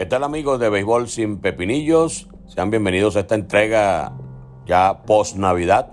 [0.00, 2.26] ¿Qué tal amigos de Béisbol sin Pepinillos?
[2.46, 4.14] Sean bienvenidos a esta entrega
[4.64, 5.92] ya post Navidad,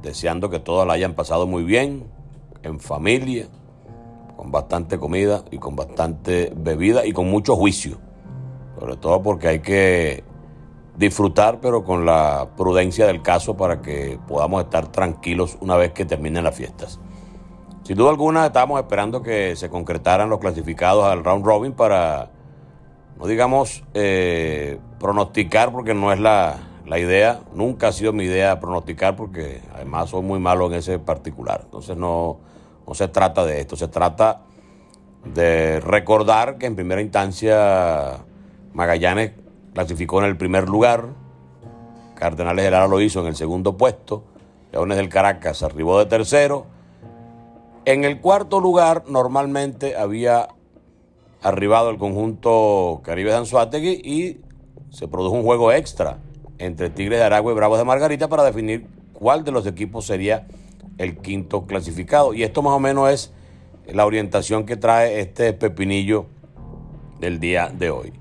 [0.00, 2.10] deseando que todos la hayan pasado muy bien,
[2.62, 3.48] en familia,
[4.34, 7.98] con bastante comida y con bastante bebida y con mucho juicio,
[8.80, 10.24] sobre todo porque hay que
[10.96, 16.06] disfrutar pero con la prudencia del caso para que podamos estar tranquilos una vez que
[16.06, 16.98] terminen las fiestas.
[17.82, 22.30] Sin duda alguna estábamos esperando que se concretaran los clasificados al round robin para
[23.18, 29.16] no digamos eh, pronosticar porque no es la, idea, nunca ha sido mi idea pronosticar
[29.16, 31.62] porque además soy muy malo en ese particular.
[31.64, 32.38] Entonces no,
[32.86, 34.42] no se trata de esto, se trata
[35.24, 38.18] de recordar que en primera instancia
[38.72, 39.32] Magallanes
[39.72, 41.08] clasificó en el primer lugar,
[42.14, 44.24] Cardenales de Lara lo hizo en el segundo puesto,
[44.72, 46.66] Leones del Caracas arribó de tercero.
[47.84, 50.48] En el cuarto lugar normalmente había
[51.44, 54.40] arribado el conjunto Caribe de Anzuategui y
[54.90, 56.18] se produjo un juego extra
[56.58, 60.46] entre Tigres de Aragua y Bravos de Margarita para definir cuál de los equipos sería
[60.96, 62.32] el quinto clasificado.
[62.32, 63.32] Y esto más o menos es
[63.92, 66.26] la orientación que trae este pepinillo
[67.20, 68.12] del día de hoy.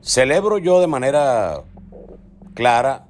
[0.00, 1.62] Celebro yo de manera
[2.54, 3.06] clara,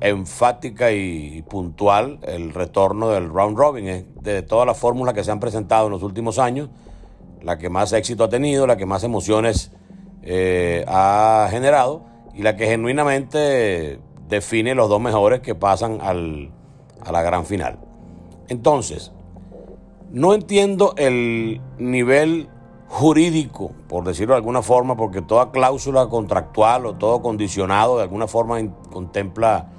[0.00, 5.38] enfática y puntual el retorno del round robin de todas las fórmulas que se han
[5.38, 6.70] presentado en los últimos años
[7.46, 9.70] la que más éxito ha tenido, la que más emociones
[10.22, 12.02] eh, ha generado
[12.34, 16.50] y la que genuinamente define los dos mejores que pasan al,
[17.00, 17.78] a la gran final.
[18.48, 19.12] Entonces,
[20.10, 22.48] no entiendo el nivel
[22.88, 28.26] jurídico, por decirlo de alguna forma, porque toda cláusula contractual o todo condicionado de alguna
[28.26, 28.58] forma
[28.90, 29.70] contempla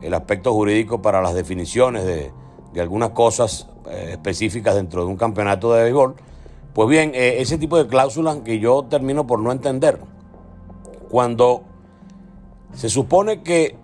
[0.00, 2.32] el aspecto jurídico para las definiciones de,
[2.72, 6.16] de algunas cosas eh, específicas dentro de un campeonato de béisbol.
[6.74, 9.98] Pues bien, eh, ese tipo de cláusulas que yo termino por no entender.
[11.10, 11.64] Cuando
[12.72, 13.76] se supone que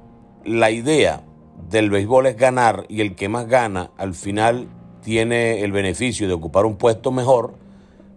[0.45, 1.23] la idea
[1.69, 4.69] del béisbol es ganar y el que más gana al final
[5.03, 7.57] tiene el beneficio de ocupar un puesto mejor,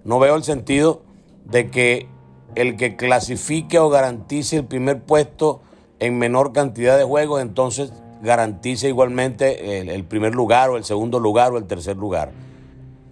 [0.06, 1.02] no veo el sentido
[1.44, 2.08] de que
[2.56, 5.62] el que clasifique o garantice el primer puesto
[6.00, 11.20] en menor cantidad de juegos, entonces garantice igualmente el, el primer lugar o el segundo
[11.20, 12.32] lugar o el tercer lugar.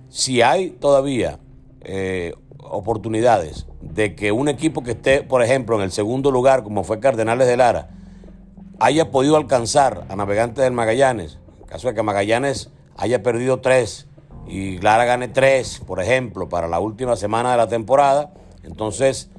[0.07, 1.39] Si hay todavía
[1.81, 6.83] eh, oportunidades de que un equipo que esté, por ejemplo, en el segundo lugar, como
[6.83, 7.89] fue Cardenales de Lara,
[8.79, 14.07] haya podido alcanzar a Navegantes del Magallanes, en caso de que Magallanes haya perdido tres
[14.47, 18.31] y Lara gane tres, por ejemplo, para la última semana de la temporada,
[18.63, 19.29] entonces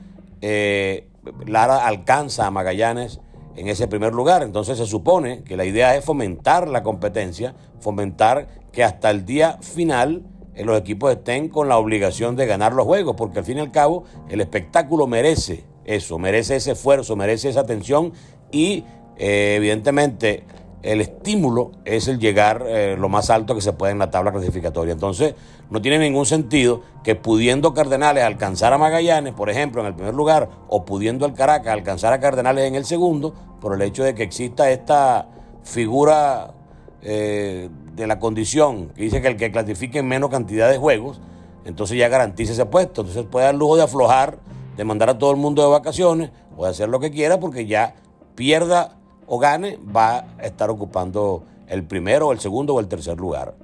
[0.41, 1.09] eh,
[1.47, 3.21] Lara alcanza a Magallanes
[3.57, 4.43] en ese primer lugar.
[4.43, 9.59] Entonces se supone que la idea es fomentar la competencia, fomentar que hasta el día
[9.61, 10.25] final
[10.65, 13.71] los equipos estén con la obligación de ganar los juegos, porque al fin y al
[13.71, 18.13] cabo el espectáculo merece eso, merece ese esfuerzo, merece esa atención
[18.51, 18.85] y
[19.17, 20.45] eh, evidentemente
[20.83, 24.33] el estímulo es el llegar eh, lo más alto que se puede en la tabla
[24.33, 24.93] clasificatoria.
[24.93, 25.35] Entonces,
[25.69, 30.15] no tiene ningún sentido que pudiendo Cardenales alcanzar a Magallanes, por ejemplo, en el primer
[30.15, 34.15] lugar, o pudiendo el Caracas alcanzar a Cardenales en el segundo, por el hecho de
[34.15, 35.29] que exista esta
[35.63, 36.55] figura
[37.03, 41.21] eh, de la condición que dice que el que clasifique en menos cantidad de juegos,
[41.65, 43.03] entonces ya garantiza ese puesto.
[43.03, 44.39] Entonces puede dar lujo de aflojar,
[44.77, 47.67] de mandar a todo el mundo de vacaciones o de hacer lo que quiera porque
[47.67, 47.95] ya
[48.35, 48.97] pierda
[49.27, 53.55] o gane, va a estar ocupando el primero, el segundo o el tercer lugar.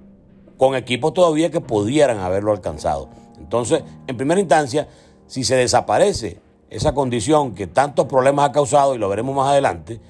[0.57, 3.09] Con equipos todavía que pudieran haberlo alcanzado.
[3.39, 4.89] Entonces, en primera instancia,
[5.27, 6.41] si se desaparece
[6.71, 10.01] esa condición que tantos problemas ha causado, y lo veremos más adelante,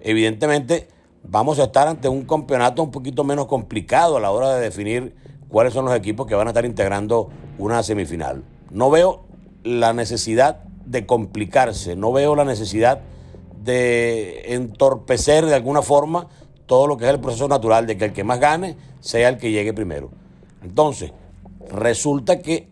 [0.00, 0.88] evidentemente
[1.24, 5.14] vamos a estar ante un campeonato un poquito menos complicado a la hora de definir
[5.48, 8.44] cuáles son los equipos que van a estar integrando una semifinal.
[8.70, 9.24] No veo
[9.62, 13.00] la necesidad de complicarse, no veo la necesidad
[13.62, 16.28] de entorpecer de alguna forma
[16.66, 19.38] todo lo que es el proceso natural de que el que más gane sea el
[19.38, 20.10] que llegue primero.
[20.62, 21.12] Entonces,
[21.70, 22.68] resulta que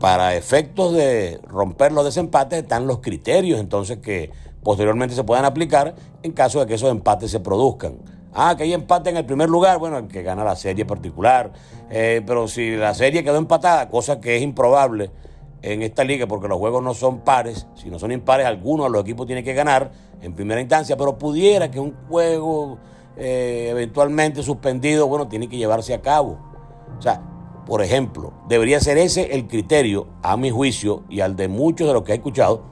[0.00, 4.30] para efectos de romper los desempates están los criterios entonces que
[4.62, 7.98] posteriormente se puedan aplicar en caso de que esos empates se produzcan.
[8.32, 11.52] Ah, que hay empate en el primer lugar, bueno, el que gana la serie particular.
[11.90, 15.10] Eh, pero si la serie quedó empatada, cosa que es improbable
[15.62, 18.92] en esta liga, porque los juegos no son pares, si no son impares, algunos de
[18.92, 19.90] los equipos tienen que ganar
[20.22, 22.78] en primera instancia, pero pudiera que un juego
[23.16, 26.38] eh, eventualmente suspendido, bueno, tiene que llevarse a cabo.
[26.98, 27.22] O sea,
[27.66, 31.94] por ejemplo, debería ser ese el criterio, a mi juicio, y al de muchos de
[31.94, 32.69] los que he escuchado,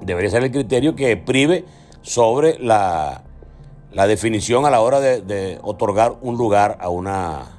[0.00, 1.64] debería ser el criterio que prive
[2.02, 3.22] sobre la,
[3.92, 7.56] la definición a la hora de, otorgar un lugar a una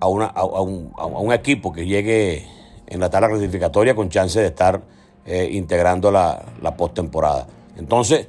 [0.00, 2.46] a, una, a, un, a, un, equipo que llegue
[2.86, 4.80] en la tabla clasificatoria con chance de estar
[5.26, 7.48] eh, integrando la, la postemporada.
[7.76, 8.28] Entonces,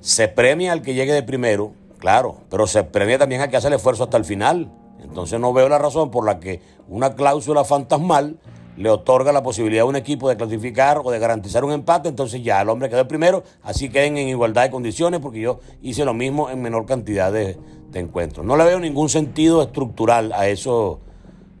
[0.00, 3.68] se premia al que llegue de primero, claro, pero se premia también al que hace
[3.68, 4.72] el esfuerzo hasta el final.
[5.02, 8.38] Entonces no veo la razón por la que una cláusula fantasmal
[8.80, 12.42] le otorga la posibilidad a un equipo de clasificar o de garantizar un empate, entonces
[12.42, 16.06] ya el hombre quedó el primero, así queden en igualdad de condiciones, porque yo hice
[16.06, 17.58] lo mismo en menor cantidad de,
[17.92, 18.46] encuentros.
[18.46, 21.00] No le veo ningún sentido estructural a eso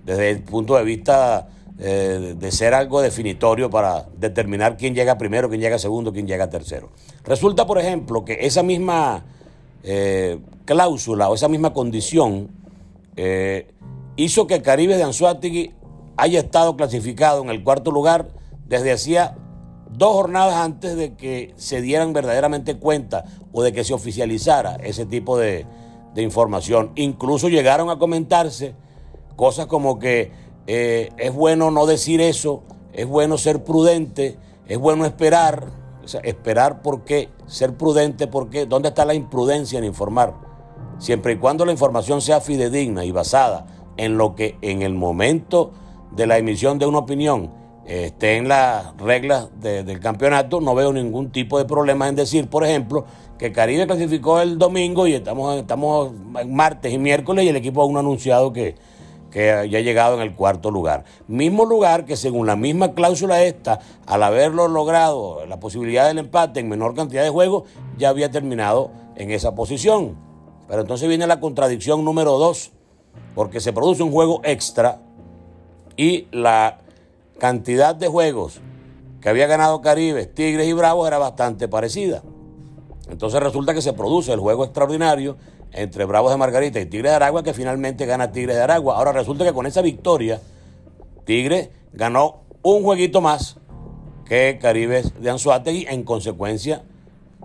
[0.06, 5.50] desde el punto de vista eh, de ser algo definitorio para determinar quién llega primero,
[5.50, 6.88] quién llega segundo, quién llega tercero.
[7.24, 9.24] Resulta, por ejemplo, que esa misma
[9.82, 12.48] eh, cláusula o esa misma condición
[13.16, 13.66] eh,
[14.16, 15.74] hizo que Caribe de Anzuategui
[16.20, 18.28] haya estado clasificado en el cuarto lugar
[18.66, 19.36] desde hacía
[19.90, 25.06] dos jornadas antes de que se dieran verdaderamente cuenta o de que se oficializara ese
[25.06, 25.66] tipo de,
[26.14, 26.92] de información.
[26.94, 28.74] Incluso llegaron a comentarse
[29.36, 30.30] cosas como que
[30.66, 32.62] eh, es bueno no decir eso,
[32.92, 35.68] es bueno ser prudente, es bueno esperar.
[36.22, 40.34] esperar por qué, ser prudente por qué, ¿dónde está la imprudencia en informar?
[40.98, 45.72] Siempre y cuando la información sea fidedigna y basada en lo que en el momento
[46.12, 47.50] de la emisión de una opinión
[47.86, 52.64] esté en las reglas del campeonato, no veo ningún tipo de problema en decir, por
[52.64, 53.04] ejemplo,
[53.36, 56.12] que Caribe clasificó el domingo y estamos, estamos
[56.46, 58.76] martes y miércoles y el equipo aún ha anunciado que,
[59.30, 61.04] que ya ha llegado en el cuarto lugar.
[61.26, 66.60] Mismo lugar que según la misma cláusula esta, al haberlo logrado la posibilidad del empate
[66.60, 67.64] en menor cantidad de juegos,
[67.98, 70.16] ya había terminado en esa posición.
[70.68, 72.70] Pero entonces viene la contradicción número dos,
[73.34, 75.00] porque se produce un juego extra
[76.00, 76.78] y la
[77.38, 78.62] cantidad de juegos
[79.20, 82.22] que había ganado Caribe, Tigres y Bravos era bastante parecida.
[83.10, 85.36] Entonces resulta que se produce el juego extraordinario
[85.72, 88.96] entre Bravos de Margarita y Tigres de Aragua, que finalmente gana Tigres de Aragua.
[88.96, 90.40] Ahora resulta que con esa victoria,
[91.26, 93.58] Tigres ganó un jueguito más
[94.24, 96.82] que Caribes de Anzuategui, en consecuencia,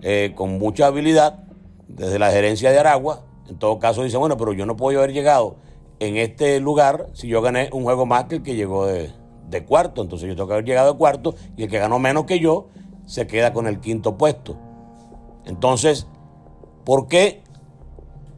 [0.02, 1.44] eh, con mucha habilidad,
[1.90, 3.26] desde la gerencia de Aragua.
[3.50, 5.58] En todo caso, dice, bueno, pero yo no puedo haber llegado
[6.00, 9.12] en este lugar si yo gané un juego más que el que llegó de,
[9.50, 10.02] de cuarto.
[10.02, 12.68] Entonces yo tengo que haber llegado de cuarto y el que ganó menos que yo
[13.06, 14.58] se queda con el quinto puesto.
[15.46, 16.08] Entonces,
[16.84, 17.44] ¿por qué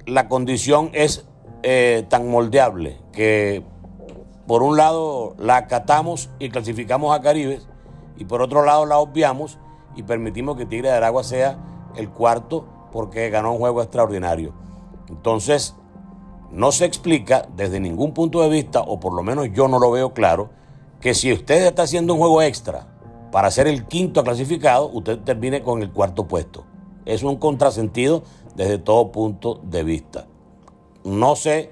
[0.05, 1.25] la condición es
[1.63, 3.63] eh, tan moldeable que
[4.45, 7.67] por un lado la acatamos y clasificamos a Caribes
[8.17, 9.59] y por otro lado la obviamos
[9.95, 11.57] y permitimos que Tigre de Aragua sea
[11.95, 14.53] el cuarto porque ganó un juego extraordinario.
[15.09, 15.75] Entonces,
[16.51, 19.91] no se explica desde ningún punto de vista, o por lo menos yo no lo
[19.91, 20.49] veo claro,
[21.01, 22.87] que si usted está haciendo un juego extra
[23.31, 26.65] para ser el quinto clasificado, usted termine con el cuarto puesto.
[27.05, 28.23] Es un contrasentido
[28.55, 30.25] desde todo punto de vista.
[31.03, 31.71] No sé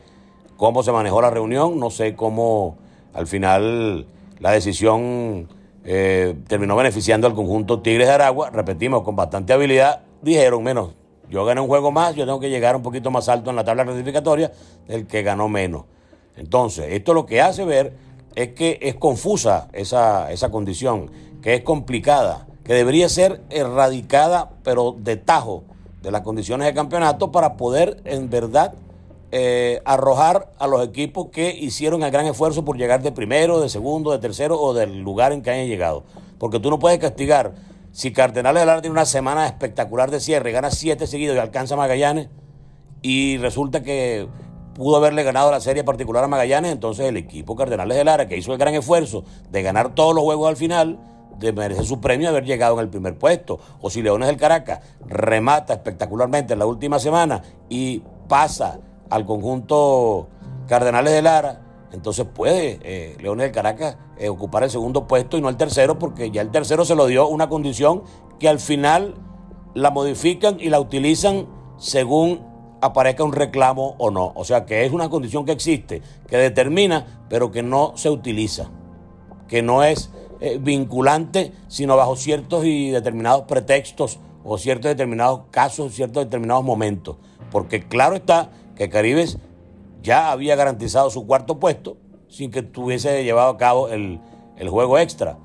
[0.57, 2.77] cómo se manejó la reunión, no sé cómo
[3.13, 4.07] al final
[4.39, 5.47] la decisión
[5.83, 10.93] eh, terminó beneficiando al conjunto Tigres de Aragua, repetimos, con bastante habilidad, dijeron, menos,
[11.29, 13.63] yo gané un juego más, yo tengo que llegar un poquito más alto en la
[13.63, 14.51] tabla clasificatoria
[14.87, 15.85] del que ganó menos.
[16.35, 17.93] Entonces, esto lo que hace ver
[18.35, 21.09] es que es confusa esa, esa condición,
[21.41, 25.63] que es complicada, que debería ser erradicada, pero de tajo
[26.01, 28.73] de las condiciones de campeonato para poder en verdad
[29.31, 33.69] eh, arrojar a los equipos que hicieron el gran esfuerzo por llegar de primero, de
[33.69, 36.03] segundo, de tercero o del lugar en que hayan llegado.
[36.37, 37.53] Porque tú no puedes castigar.
[37.95, 41.75] Si Cardenales de Lara tiene una semana espectacular de cierre, gana siete seguidos y alcanza
[41.75, 42.27] a Magallanes,
[43.01, 44.27] y resulta que
[44.73, 48.35] pudo haberle ganado la serie particular a Magallanes, entonces el equipo Cardenales de Lara, que
[48.35, 50.99] hizo el gran esfuerzo de ganar todos los juegos al final,
[51.39, 53.61] de merecer su premio haber llegado en el primer puesto.
[53.79, 58.77] O si Leones del Caracas remata espectacularmente en la última semana y pasa
[59.09, 60.27] al conjunto
[60.67, 61.61] Cardenales de Lara,
[61.95, 66.29] entonces puede eh, del Caracas eh, ocupar el segundo puesto y no el tercero, porque
[66.29, 68.03] ya el tercero se lo dio una condición
[68.39, 69.15] que al final
[69.73, 71.47] la modifican y la utilizan
[71.77, 72.41] según
[72.81, 74.31] aparezca un reclamo o no.
[74.35, 78.69] O sea que es una condición que existe, que determina, pero que no se utiliza,
[79.47, 80.11] que no es
[80.41, 87.17] eh, vinculante, sino bajo ciertos y determinados pretextos o ciertos determinados casos, ciertos determinados momentos.
[87.51, 89.39] Porque claro está que Caribes
[90.05, 91.97] ya había garantizado su cuarto puesto
[92.29, 94.21] sin que tuviese llevado a cabo el,
[94.69, 95.37] juego extra.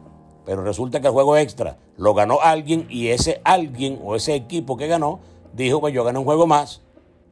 [0.45, 4.77] pero resulta que el juego extra lo ganó alguien y ese alguien o ese equipo
[4.77, 5.21] que ganó
[5.55, 6.83] dijo, pues yo gané un juego más,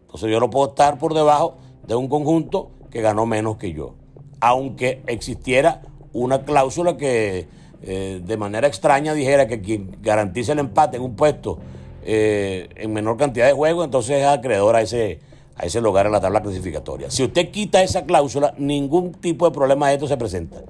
[0.03, 1.57] entonces yo no puedo estar por debajo
[1.87, 3.95] de un conjunto que ganó menos que yo.
[4.41, 5.83] Aunque existiera
[6.13, 7.49] una cláusula que
[7.83, 11.59] eh, de manera extraña dijera que quien garantice el empate en un puesto
[12.05, 15.21] eh, en menor cantidad de juegos, entonces es acreedor a ese,
[15.59, 17.11] a ese lugar en la tabla clasificatoria.
[17.11, 20.63] Si usted quita esa cláusula, ningún tipo de problema de esto se presenta.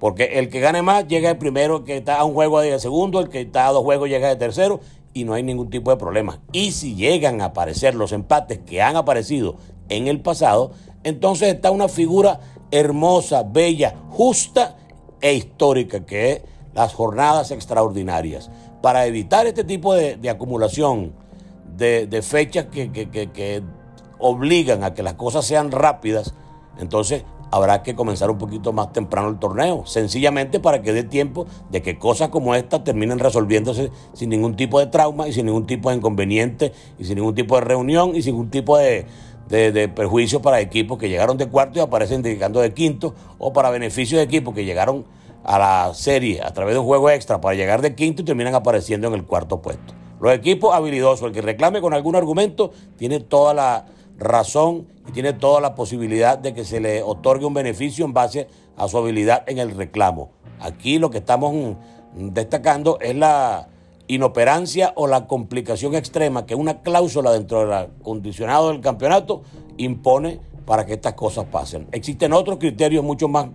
[0.00, 2.78] Porque el que gane más llega el primero, el que está a un juego de
[2.80, 4.80] segundo, el que está a dos juegos llega de tercero
[5.14, 6.40] y no hay ningún tipo de problema.
[6.50, 9.56] Y si llegan a aparecer los empates que han aparecido
[9.90, 10.72] en el pasado,
[11.04, 14.76] entonces está una figura hermosa, bella, justa
[15.20, 16.42] e histórica, que es
[16.74, 18.50] las jornadas extraordinarias.
[18.80, 21.12] Para evitar este tipo de, acumulación
[21.76, 23.62] de, fechas que
[24.22, 26.34] obligan a que las cosas sean rápidas,
[26.78, 31.46] entonces habrá que comenzar un poquito más temprano el torneo, sencillamente para que dé tiempo
[31.70, 35.66] de que cosas como esta terminen resolviéndose sin ningún tipo de trauma y sin ningún
[35.66, 39.04] tipo de inconveniente y sin ningún tipo de reunión y sin ningún tipo de,
[39.48, 43.68] de, perjuicio para equipos que llegaron de cuarto y aparecen dedicando de quinto o para
[43.68, 45.04] beneficio de equipos que llegaron
[45.44, 48.54] a la serie a través de un juego extra para llegar de quinto y terminan
[48.54, 49.92] apareciendo en el cuarto puesto.
[50.22, 53.86] Los equipos habilidosos, el que reclame con algún argumento, tiene toda la
[54.22, 58.48] razón y tiene toda la posibilidad de que se le otorgue un beneficio en base
[58.76, 60.30] a su habilidad en el reclamo.
[60.60, 61.76] Aquí lo que estamos
[62.14, 63.68] destacando es la
[64.06, 69.42] inoperancia o la complicación extrema que una cláusula dentro del acondicionado del campeonato
[69.76, 71.88] impone para que estas cosas pasen.
[71.92, 73.48] Existen otros criterios mucho más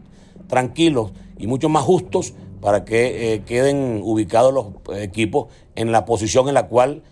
[0.48, 4.68] tranquilos y mucho más justos para que eh, queden ubicados los
[5.00, 7.04] equipos en la posición en la cual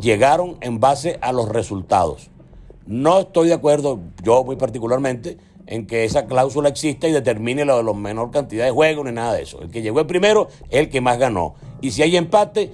[0.00, 2.30] llegaron en base a los resultados.
[2.86, 7.76] No estoy de acuerdo, yo muy particularmente, en que esa cláusula exista y determine la
[7.76, 9.60] de menor cantidad de juegos ni nada de eso.
[9.60, 11.54] El que llegó el primero es el que más ganó.
[11.80, 12.72] Y si hay empate,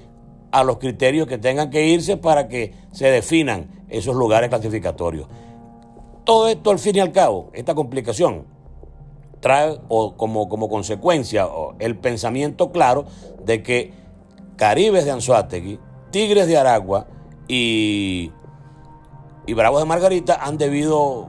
[0.52, 5.26] a los criterios que tengan que irse para que se definan esos lugares clasificatorios.
[6.25, 8.45] Todo esto, al fin y al cabo, esta complicación,
[9.40, 11.49] trae como, como consecuencia
[11.81, 13.07] el pensamiento claro
[13.45, 13.92] de que
[14.57, 17.09] Caribes de Anzuategui, Tigres de Aragua
[17.49, 18.31] y
[19.46, 21.28] y Bravos de Margarita han debido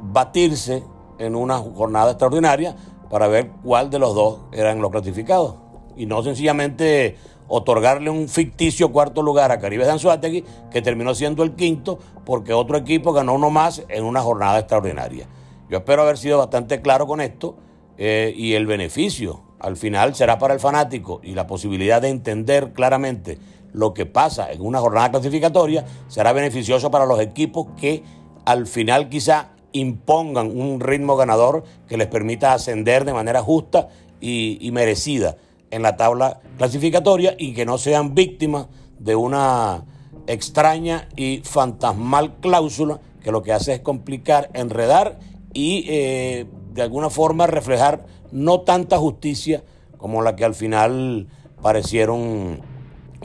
[0.00, 0.82] batirse
[1.18, 2.76] en una jornada extraordinaria
[3.10, 5.56] para ver cuál de los dos eran los clasificados.
[5.96, 7.16] Y no sencillamente
[7.46, 12.54] otorgarle un ficticio cuarto lugar a Caribe de Anzuategui, que terminó siendo el quinto, porque
[12.54, 15.26] otro equipo ganó uno más en una jornada extraordinaria.
[15.68, 17.56] Yo espero haber sido bastante claro con esto
[17.98, 22.72] eh, y el beneficio al final será para el fanático y la posibilidad de entender
[22.72, 23.38] claramente
[23.72, 28.02] lo que pasa en una jornada clasificatoria será beneficioso para los equipos que
[28.44, 33.88] al final quizá impongan un ritmo ganador que les permita ascender de manera justa
[34.20, 35.36] y, merecida
[35.70, 38.66] en la tabla clasificatoria y que no sean víctimas
[38.98, 39.84] de una
[40.26, 45.18] extraña y fantasmal cláusula que lo que hace es complicar, enredar
[45.52, 49.64] y eh, de alguna forma reflejar no tanta justicia
[49.96, 51.28] como la que al final
[51.62, 52.60] parecieron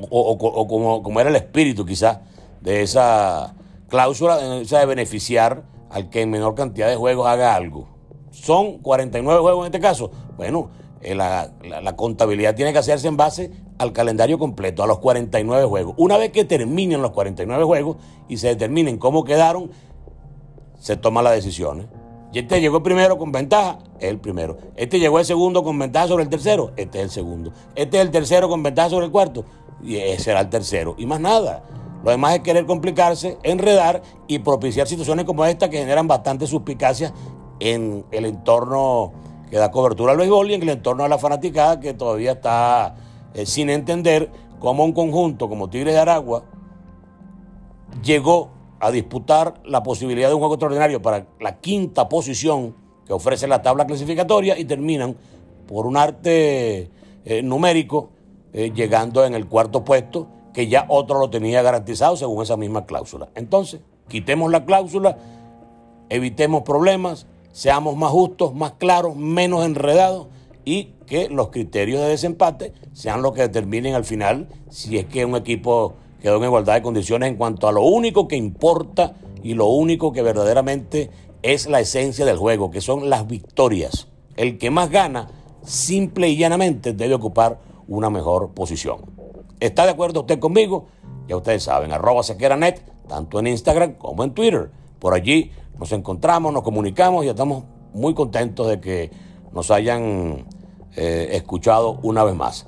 [0.10, 2.20] o, como, era el espíritu quizás
[2.62, 3.56] de esa
[3.88, 7.88] cláusula, esa de beneficiar al que en menor cantidad de juegos haga algo.
[8.32, 10.12] Son 49 juegos en este caso.
[10.36, 10.70] Bueno,
[11.02, 15.96] eh, la, contabilidad tiene que hacerse en base al calendario completo, a los 49 juegos.
[15.98, 19.72] Una vez que terminen los 49 juegos y se determinen cómo quedaron,
[20.80, 21.82] se toma la decisión.
[21.82, 21.88] ¿eh?
[22.34, 24.58] Y este llegó primero con ventaja, es el primero.
[24.76, 27.54] Este llegó el segundo con ventaja sobre el tercero, este es el segundo.
[27.76, 29.46] Este es el tercero con ventaja sobre el cuarto,
[29.84, 30.96] y será el tercero.
[30.98, 31.64] Y más nada.
[32.04, 37.14] Lo demás es querer complicarse, enredar y propiciar situaciones como esta que generan bastante suspicacia
[37.60, 39.14] en el entorno
[39.50, 42.96] que da cobertura al béisbol y en el entorno de la fanaticada que todavía está
[43.34, 46.44] eh, sin entender cómo un conjunto como Tigres de Aragua
[48.04, 53.48] llegó a disputar la posibilidad de un juego extraordinario para la quinta posición que ofrece
[53.48, 55.16] la tabla clasificatoria y terminan
[55.68, 56.92] por un arte
[57.26, 58.12] eh, numérico
[58.54, 62.86] eh, llegando en el cuarto puesto, que ya otro lo tenía garantizado según esa misma
[62.86, 63.30] cláusula.
[63.36, 65.18] Entonces, quitemos la cláusula,
[66.10, 70.28] evitemos problemas, seamos más justos, más claros, menos enredados
[70.66, 75.26] y que los criterios de desempate sean los que determinen al final si es que
[75.26, 79.54] un equipo quedó en igualdad de condiciones en cuanto a lo único que importa y
[79.54, 81.10] lo único que verdaderamente
[81.42, 84.08] es la esencia del juego, que son las victorias.
[84.36, 85.30] El que más gana,
[85.64, 89.02] simple y llanamente, debe ocupar una mejor posición.
[89.60, 90.88] ¿Está de acuerdo usted conmigo?
[91.28, 94.72] Ya ustedes saben, arroba sequeranet, tanto en Instagram como en Twitter.
[95.00, 97.64] Por allí nos encontramos, nos comunicamos y estamos
[97.94, 99.12] muy contentos de que
[99.52, 100.46] nos hayan
[100.96, 102.68] eh, escuchado una vez más.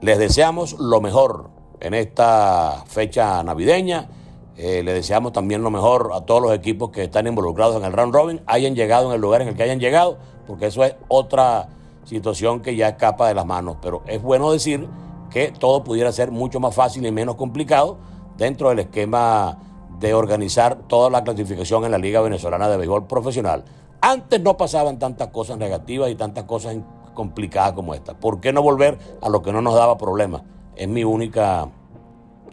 [0.00, 1.50] Les deseamos lo mejor
[1.80, 4.08] en esta fecha navideña.
[4.56, 7.92] Eh, le deseamos también lo mejor a todos los equipos que están involucrados en el
[7.92, 10.96] round robin, hayan llegado en el lugar en el que hayan llegado, porque eso es
[11.08, 11.68] otra
[12.04, 13.76] situación que ya escapa de las manos.
[13.80, 14.88] Pero es bueno decir
[15.30, 17.98] que todo pudiera ser mucho más fácil y menos complicado
[18.36, 19.58] dentro del esquema
[19.98, 23.64] de organizar toda la clasificación en la Liga Venezolana de Béisbol Profesional.
[24.00, 26.76] Antes no pasaban tantas cosas negativas y tantas cosas
[27.12, 28.18] complicadas como esta.
[28.18, 30.42] ¿Por qué no volver a lo que no nos daba problemas?
[30.74, 31.68] Es mi única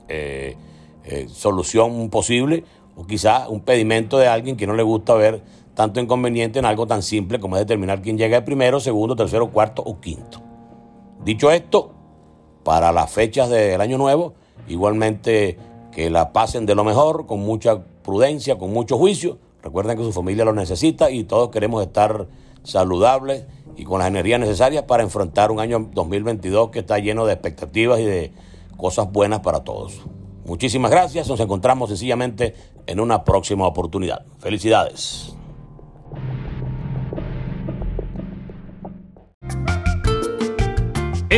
[0.10, 0.58] eh,
[1.06, 2.66] eh, solución posible
[2.98, 5.42] o quizá un pedimento de alguien que no le gusta ver
[5.77, 9.84] tanto inconveniente en algo tan simple como es determinar quién llega primero, segundo, tercero, cuarto
[9.84, 10.41] o quinto.
[11.24, 11.91] Dicho esto,
[12.63, 14.34] para las fechas del año nuevo,
[14.67, 15.60] igualmente
[15.91, 19.38] que la pasen de lo mejor, con mucha prudencia, con mucho juicio.
[19.62, 22.25] Recuerden que su familia lo necesita y todos queremos estar
[22.63, 27.34] saludables y con las energías necesarias para enfrentar un año 2022 que está lleno de
[27.34, 28.34] expectativas y de
[28.77, 30.01] cosas buenas para todos.
[30.43, 32.55] Muchísimas gracias, nos encontramos sencillamente
[32.88, 34.25] en una próxima oportunidad.
[34.39, 35.37] Felicidades.